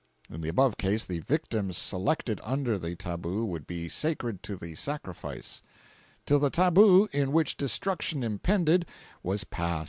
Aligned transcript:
In 0.31 0.41
the 0.41 0.49
above 0.49 0.77
case 0.77 1.05
the 1.05 1.19
victims 1.19 1.77
selected 1.77 2.41
under 2.43 2.79
the 2.79 2.95
tabu 2.95 3.45
would 3.45 3.67
be 3.67 3.87
sacred 3.87 4.41
to 4.41 4.55
the 4.55 4.73
sacrifice] 4.73 5.61
in 6.27 7.31
which 7.31 7.55
destruction 7.55 8.23
impended, 8.23 8.87
was 9.21 9.43
past. 9.43 9.79